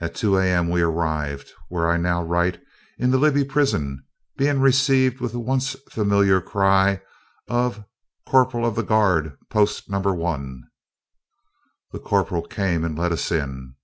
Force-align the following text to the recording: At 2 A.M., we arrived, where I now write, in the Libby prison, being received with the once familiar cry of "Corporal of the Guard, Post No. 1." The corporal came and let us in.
At 0.00 0.14
2 0.14 0.38
A.M., 0.38 0.70
we 0.70 0.80
arrived, 0.80 1.52
where 1.68 1.90
I 1.90 1.98
now 1.98 2.22
write, 2.24 2.62
in 2.96 3.10
the 3.10 3.18
Libby 3.18 3.44
prison, 3.44 4.02
being 4.38 4.58
received 4.62 5.20
with 5.20 5.32
the 5.32 5.38
once 5.38 5.76
familiar 5.90 6.40
cry 6.40 7.02
of 7.46 7.84
"Corporal 8.26 8.64
of 8.64 8.74
the 8.74 8.82
Guard, 8.82 9.36
Post 9.50 9.90
No. 9.90 10.00
1." 10.00 10.62
The 11.92 11.98
corporal 12.00 12.40
came 12.46 12.86
and 12.86 12.98
let 12.98 13.12
us 13.12 13.30
in. 13.30 13.74